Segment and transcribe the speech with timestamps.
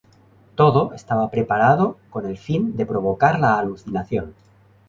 [0.55, 4.33] Todo estaba preparado con el fin de provocar la alucinación.